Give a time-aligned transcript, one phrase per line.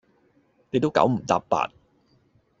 [0.71, 1.69] 你都九唔答八